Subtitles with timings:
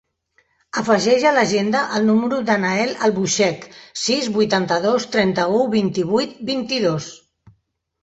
[0.81, 3.69] Afegeix a l'agenda el número del Nael Albuixech:
[4.07, 7.17] sis, vuitanta-dos, trenta-u, vint-i-vuit, vint-i-dos.